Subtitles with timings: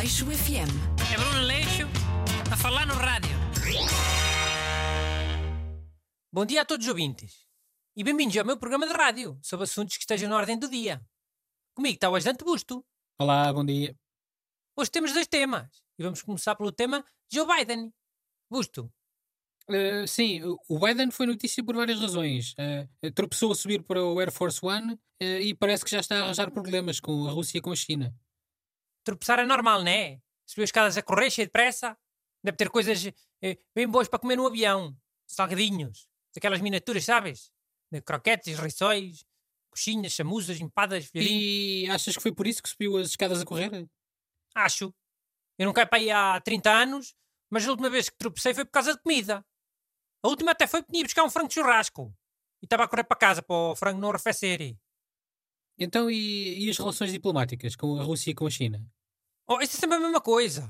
[0.00, 0.72] Aleixo FM.
[1.12, 1.86] É Bruno Leixo
[2.50, 3.36] a falar no rádio.
[6.32, 7.46] Bom dia a todos os ouvintes
[7.94, 11.02] e bem-vindos ao meu programa de rádio sobre assuntos que estejam na ordem do dia.
[11.74, 12.82] Comigo está o ajudante Busto.
[13.20, 13.94] Olá, bom dia.
[14.74, 15.68] Hoje temos dois temas
[15.98, 17.92] e vamos começar pelo tema Joe Biden.
[18.50, 18.90] Busto,
[19.68, 22.54] Uh, sim, o Biden foi notícia por várias razões.
[22.54, 26.16] Uh, tropeçou a subir para o Air Force One uh, e parece que já está
[26.16, 28.12] a arranjar problemas com a Rússia e com a China.
[29.10, 30.20] Tropeçar é normal, não é?
[30.46, 31.96] Subiu as escadas a correr cheio de pressa.
[32.42, 33.06] Deve ter coisas
[33.42, 34.96] eh, bem boas para comer no avião.
[35.26, 36.08] Salgadinhos.
[36.36, 37.52] Aquelas miniaturas, sabes?
[37.90, 39.24] De croquetes, rissóis,
[39.70, 41.42] coxinhas, chamusas, empadas, filhinhos.
[41.42, 43.88] E achas que foi por isso que subiu as escadas a correr?
[44.54, 44.94] Acho.
[45.58, 47.14] Eu não caio para aí há 30 anos,
[47.50, 49.44] mas a última vez que tropecei foi por causa de comida.
[50.22, 52.14] A última até foi porque ia buscar um frango de churrasco.
[52.62, 54.76] E estava a correr para casa para o frango não arrefecer.
[55.78, 58.86] Então, e, e as relações diplomáticas com a Rússia e com a China?
[59.52, 60.62] Oh, isso é sempre a mesma coisa.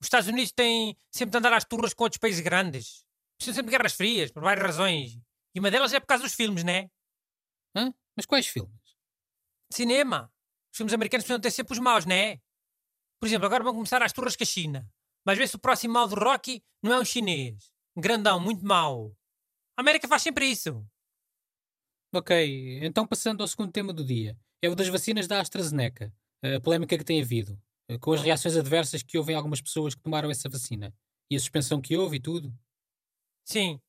[0.00, 3.04] Os Estados Unidos têm sempre de andar às turras com outros países grandes.
[3.36, 5.16] Precisam sempre de guerras frias, por várias razões.
[5.54, 6.90] E uma delas é por causa dos filmes, né?
[7.76, 7.94] Hã?
[8.16, 8.74] Mas quais filmes?
[9.72, 10.32] Cinema.
[10.72, 12.40] Os filmes americanos precisam ter sempre os maus, né?
[13.20, 14.90] Por exemplo, agora vão começar às turras com a China.
[15.24, 17.72] Mas vê se o próximo mal do Rocky não é um chinês.
[17.96, 19.16] Grandão, muito mau.
[19.76, 20.84] A América faz sempre isso.
[22.12, 24.36] Ok, então passando ao segundo tema do dia.
[24.60, 26.12] É o das vacinas da AstraZeneca.
[26.42, 27.56] A polémica que tem havido.
[27.96, 30.94] Com as reações adversas que houve em algumas pessoas que tomaram essa vacina.
[31.30, 32.52] E a suspensão que houve e tudo.
[33.44, 33.80] Sim.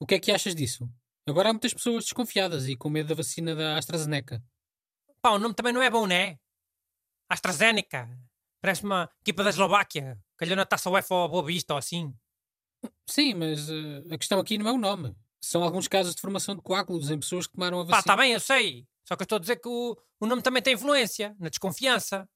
[0.00, 0.88] O que é que achas disso?
[1.26, 4.42] Agora há muitas pessoas desconfiadas e com medo da vacina da AstraZeneca.
[5.22, 6.38] Pá, o nome também não é bom, né?
[7.28, 8.08] AstraZeneca.
[8.60, 10.18] Parece uma equipa da Eslováquia.
[10.36, 12.14] Calhou na taça UEFA ou Boa Vista ou assim.
[13.08, 15.14] Sim, mas eh, a questão aqui não é o nome.
[15.42, 18.14] São alguns casos de formação de coágulos em pessoas que tomaram a Pá, vacina.
[18.14, 18.86] tá bem, eu sei.
[19.06, 22.28] Só que eu estou a dizer que o, o nome também tem influência, na desconfiança.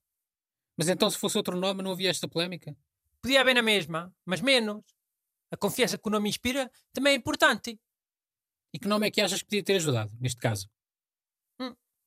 [0.79, 2.75] Mas então, se fosse outro nome, não havia esta polémica?
[3.21, 4.85] Podia haver na mesma, mas menos.
[5.51, 7.81] A confiança que o nome inspira também é importante.
[8.73, 10.71] E que nome é que achas que podia ter ajudado, neste caso?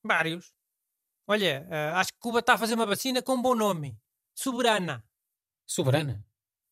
[0.03, 0.53] Vários.
[1.27, 3.97] Olha, eh, acho que Cuba está a fazer uma vacina com um bom nome.
[4.33, 5.05] Soberana.
[5.67, 6.25] Soberana?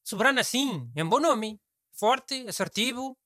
[0.03, 1.59] Soberana, sim, é um bom nome.
[1.93, 3.17] Forte, assertivo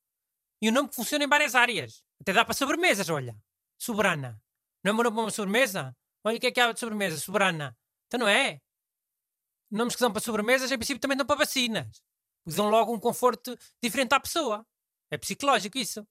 [0.60, 2.02] e um nome que funciona em várias áreas.
[2.20, 3.36] Até dá para sobremesas, olha.
[3.78, 4.40] Soberana.
[4.82, 5.96] Não é um nome para uma sobremesa?
[6.24, 7.76] Olha o que é que há de sobremesa, soberana.
[8.06, 8.60] Então não é?
[9.74, 12.02] Nomes que dão para sobremesas, em princípio, também dão para vacinas.
[12.46, 14.64] Dão logo um conforto diferente à pessoa.
[15.10, 16.06] É psicológico isso.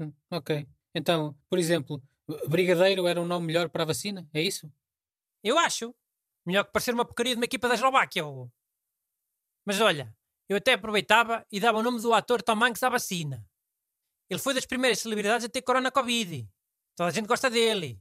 [0.00, 0.68] Hum, ok.
[0.94, 2.02] Então, por exemplo,
[2.48, 4.28] Brigadeiro era um nome melhor para a vacina?
[4.32, 4.72] É isso?
[5.42, 5.94] Eu acho.
[6.46, 8.24] Melhor que parecer uma porcaria de uma equipa da Eslováquia.
[8.26, 8.52] ou-
[9.64, 10.14] Mas olha,
[10.48, 13.44] eu até aproveitava e dava o nome do ator Tom Hanks à vacina.
[14.28, 16.48] Ele foi das primeiras celebridades a ter corona Covid.
[16.96, 18.00] Toda a gente gosta dele.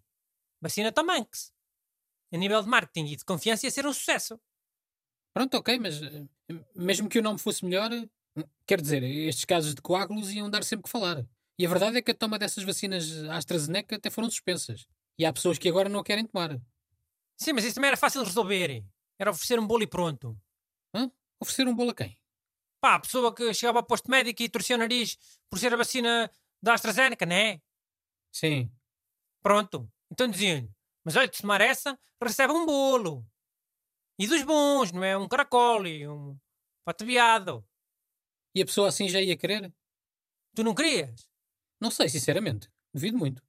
[0.62, 1.54] Vacina Tom Hanks.
[2.34, 4.40] A nível de marketing e de confiança ia ser um sucesso.
[5.34, 6.26] Pronto, ok, mas eh,
[6.76, 8.10] mesmo que o nome fosse melhor, eh,
[8.66, 11.26] quer dizer, estes casos de coágulos iam dar sempre que falar.
[11.58, 14.88] E a verdade é que a toma dessas vacinas AstraZeneca até foram suspensas.
[15.18, 16.60] E há pessoas que agora não a querem tomar.
[17.38, 18.84] Sim, mas isso também era fácil de resolver.
[19.20, 20.38] Era oferecer um bolo e pronto.
[20.94, 21.12] Hã?
[21.40, 22.18] Oferecer um bolo a quem?
[22.82, 25.18] Pá, a pessoa que chegava ao posto médico e torcia o nariz
[25.50, 26.32] por ser a vacina
[26.62, 27.62] da AstraZeneca, não é?
[28.32, 28.72] Sim.
[29.44, 29.92] Pronto.
[30.12, 30.70] Então diziam-lhe:
[31.04, 33.26] Mas olha, se tomar essa, recebe um bolo.
[34.22, 35.18] E dos bons, não é?
[35.18, 36.38] Um caracol e um
[36.86, 37.68] pateviado.
[38.54, 39.74] E a pessoa assim já ia querer?
[40.56, 41.28] Tu não querias?
[41.80, 42.70] Não sei, sinceramente.
[42.94, 43.42] Duvido muito.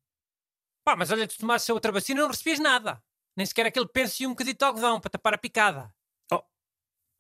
[0.82, 3.04] Pá, mas olha, se tomasses a outra vacina, não recebias nada.
[3.36, 5.94] Nem sequer aquele penso e um bocadinho de algodão para tapar a picada.
[6.32, 6.42] Oh.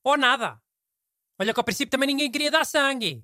[0.04, 0.58] Ou nada.
[1.38, 3.22] Olha que ao princípio também ninguém queria dar sangue.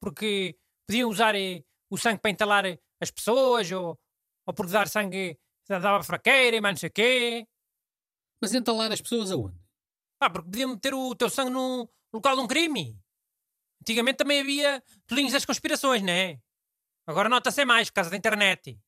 [0.00, 4.00] Porque podiam usar eh, o sangue para entalar eh, as pessoas, ou,
[4.46, 5.38] ou por dar sangue
[5.68, 7.46] dava fraqueira e mais não sei o quê.
[8.40, 9.58] Mas entalar as pessoas aonde?
[10.18, 12.98] Pá, porque podiam meter o teu sangue no local de um crime.
[13.82, 16.40] Antigamente também havia tolinhos das conspirações, não é?
[17.06, 18.78] Agora nota-se mais por causa da internet.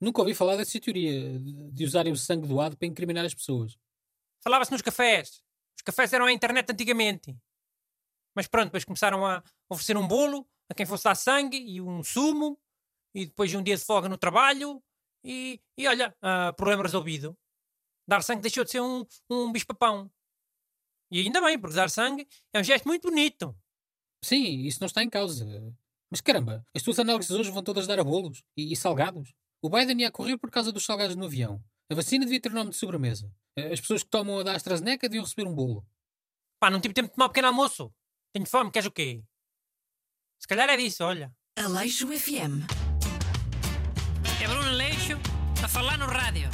[0.00, 3.78] Nunca ouvi falar dessa teoria de- usarem o sangue doado para incriminar as pessoas.
[4.42, 5.42] Falava-se nos cafés.
[5.76, 7.36] Os cafés eram a internet antigamente.
[8.36, 12.02] Mas pronto, depois começaram a oferecer um bolo a quem fosse dar sangue e um
[12.02, 12.60] sumo.
[13.14, 14.82] E depois um dia de folga no trabalho.
[15.24, 17.36] E, e olha, ah, problema resolvido.
[18.06, 20.10] Dar sangue deixou de ser um, um bicho-papão.
[21.10, 23.56] E ainda bem, porque dar sangue é um gesto muito bonito.
[24.22, 25.46] Sim, isso não está em causa.
[26.10, 29.32] Mas caramba, as tuas análises hoje vão todas dar a bolos e, e salgados.
[29.62, 31.62] O Biden ia correr por causa dos salgados no avião.
[31.90, 33.30] A vacina devia ter nome de sobremesa.
[33.56, 35.86] As pessoas que tomam a da AstraZeneca deviam receber um bolo.
[36.58, 37.92] Pá, não tive tempo de tomar um pequeno almoço.
[38.32, 39.22] Tenho fome, queres o quê?
[40.40, 41.32] Se calhar é disso, olha.
[41.56, 42.66] Aleixo FM.
[44.42, 45.12] É Bruno Leixo
[45.62, 46.50] a falar no rádio.